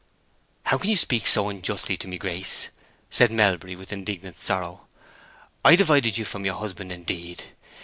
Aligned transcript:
"How 0.63 0.79
can 0.79 0.89
you 0.89 0.97
speak 0.97 1.27
so 1.27 1.47
unjustly 1.47 1.95
to 1.97 2.07
me, 2.07 2.17
Grace?" 2.17 2.69
said 3.11 3.29
Melbury, 3.29 3.75
with 3.75 3.93
indignant 3.93 4.39
sorrow. 4.39 4.87
"I 5.63 5.75
divide 5.75 6.17
you 6.17 6.25
from 6.25 6.43
your 6.43 6.55
husband, 6.55 6.91
indeed! 6.91 7.43